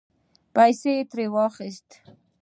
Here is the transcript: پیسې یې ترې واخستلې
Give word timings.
پیسې 0.55 0.91
یې 0.97 1.03
ترې 1.11 1.25
واخستلې 1.33 1.97